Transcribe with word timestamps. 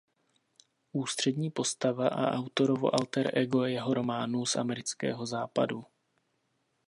Ústřední 0.91 1.49
postava 1.51 2.07
a 2.07 2.31
autorovo 2.37 2.93
alter 2.95 3.37
ego 3.39 3.63
jeho 3.65 3.93
románů 3.93 4.45
z 4.45 4.55
amerického 4.55 5.25
Západu. 5.25 5.85